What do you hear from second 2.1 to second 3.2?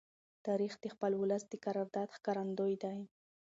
ښکارندوی دی.